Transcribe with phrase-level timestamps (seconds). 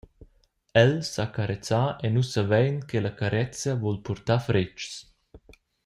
[0.81, 4.89] El sa carezar e nus savein che la carezia vul purtar fretgs.